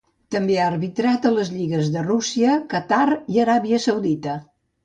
[0.35, 3.05] També ha arbitrat a les lligues de Rússia, Qatar
[3.35, 4.41] i Aràbia Saudita.